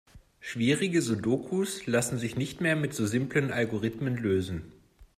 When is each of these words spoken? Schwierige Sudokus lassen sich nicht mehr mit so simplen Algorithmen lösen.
Schwierige 0.39 0.99
Sudokus 1.03 1.85
lassen 1.85 2.17
sich 2.17 2.35
nicht 2.35 2.59
mehr 2.59 2.75
mit 2.75 2.91
so 2.95 3.05
simplen 3.05 3.51
Algorithmen 3.51 4.17
lösen. 4.17 4.71